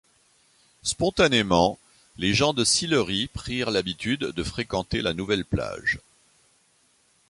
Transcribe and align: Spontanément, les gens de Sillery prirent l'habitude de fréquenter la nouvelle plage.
Spontanément, 0.81 1.77
les 2.17 2.33
gens 2.33 2.53
de 2.53 2.63
Sillery 2.63 3.27
prirent 3.27 3.69
l'habitude 3.69 4.21
de 4.21 4.43
fréquenter 4.43 4.99
la 5.03 5.13
nouvelle 5.13 5.45
plage. 5.45 5.99